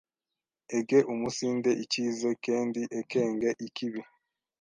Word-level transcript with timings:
egeumunsinde 0.77 1.71
icyize, 1.83 2.29
kendi 2.45 2.81
ekenge 2.99 3.49
ikibi; 3.67 4.01